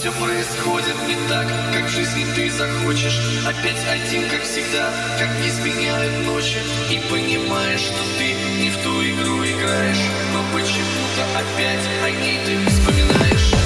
Все 0.00 0.10
происходит 0.12 0.96
не 1.06 1.28
так, 1.28 1.46
как 1.74 1.84
в 1.84 1.90
жизни 1.90 2.24
ты 2.34 2.50
захочешь. 2.50 3.20
Опять 3.46 3.76
один, 3.86 4.30
как 4.30 4.42
всегда, 4.44 4.90
как 5.18 5.28
не 5.44 5.50
сменяют 5.50 6.24
ночи. 6.24 6.56
И 6.90 6.98
понимаешь, 7.10 7.80
что 7.80 7.98
ты 8.16 8.32
не 8.62 8.70
в 8.70 8.78
ту 8.78 9.02
игру 9.02 9.44
играешь. 9.44 10.00
Но 10.32 10.42
почему-то 10.54 11.22
опять 11.36 11.86
о 12.02 12.10
ней 12.12 12.38
ты 12.46 12.70
вспоминаешь 12.70 13.59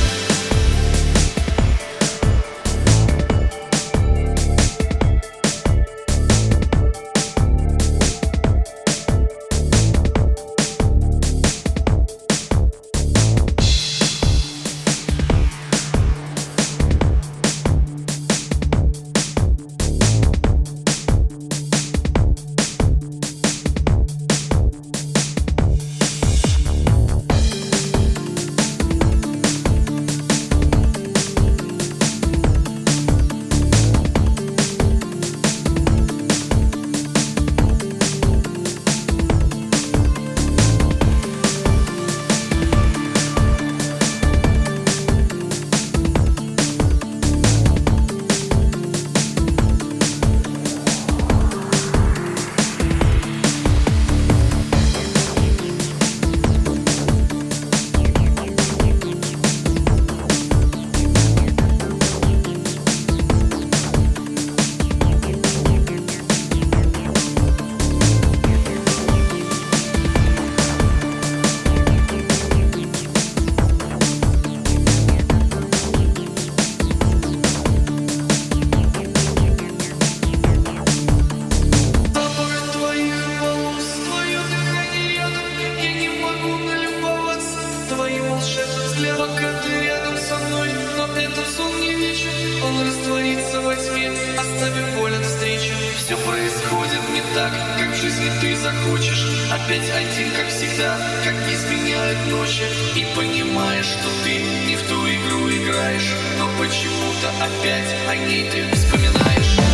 Он 93.15 93.21
растворится 93.21 93.61
во 93.61 93.77
тьме, 93.77 94.11
оставив 94.11 95.05
от 95.05 95.25
встречи 95.25 95.73
Все 95.97 96.17
происходит 96.17 97.01
не 97.13 97.23
так, 97.33 97.53
как 97.79 97.89
в 97.91 97.95
жизни 97.95 98.29
ты 98.41 98.57
захочешь. 98.57 99.29
Опять 99.53 99.89
один, 99.91 100.33
как 100.33 100.49
всегда, 100.49 100.99
как 101.23 101.35
изменяют 101.49 102.19
ночи. 102.29 102.65
И 102.97 103.07
понимаешь, 103.15 103.87
что 103.87 104.09
ты 104.25 104.43
не 104.67 104.75
в 104.75 104.83
ту 104.89 105.07
игру 105.07 105.49
играешь 105.49 106.13
Но 106.39 106.49
почему-то 106.59 107.31
опять 107.41 107.95
о 108.09 108.17
ней 108.17 108.51
ты 108.51 108.65
вспоминаешь 108.75 109.74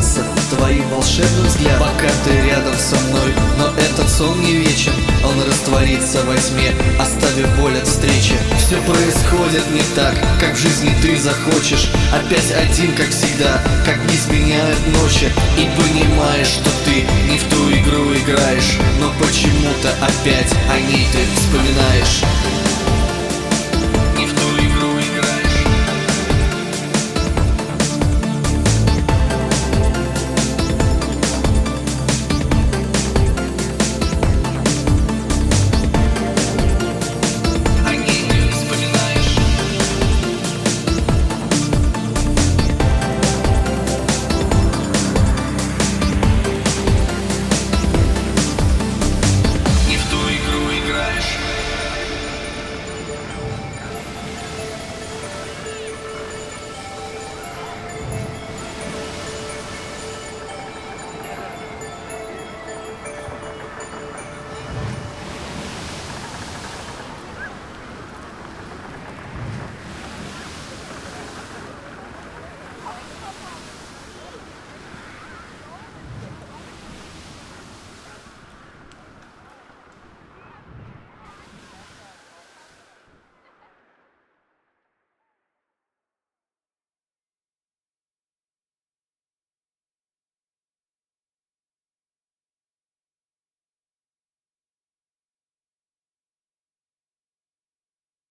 налюбоваться 0.00 0.24
твоим 0.50 0.88
волшебным 0.88 1.46
взглядом 1.46 1.80
Пока 1.80 2.08
ты 2.24 2.48
рядом 2.48 2.74
со 2.74 2.96
мной, 3.08 3.34
но 3.58 3.66
этот 3.78 4.08
сон 4.08 4.40
не 4.40 4.54
вечен. 4.54 4.92
Он 5.24 5.42
растворится 5.46 6.22
во 6.24 6.36
тьме, 6.36 6.72
оставив 6.98 7.48
боль 7.58 7.76
от 7.76 7.86
встречи. 7.86 8.34
Все 8.58 8.76
происходит 8.82 9.70
не 9.70 9.82
так, 9.94 10.14
как 10.40 10.54
в 10.54 10.60
жизни 10.60 10.94
ты 11.02 11.16
захочешь. 11.16 11.90
Опять 12.12 12.50
один, 12.52 12.94
как 12.94 13.08
всегда, 13.10 13.60
как 13.84 13.98
не 14.10 14.16
сменяют 14.16 14.78
ночи. 14.98 15.30
И 15.58 15.68
понимаешь, 15.76 16.48
что 16.48 16.70
ты 16.84 17.04
не 17.30 17.38
в 17.38 17.44
ту 17.48 17.70
игру 17.70 18.12
играешь. 18.14 18.78
Но 19.00 19.12
почему-то 19.24 19.90
опять 20.00 20.52
о 20.70 20.80
ней 20.80 21.06
ты 21.12 21.18
вспоминаешь 21.36 22.69